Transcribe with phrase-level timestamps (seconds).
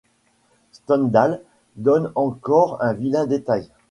[0.71, 1.43] Stendhal
[1.75, 3.69] donne encore un vilain détail.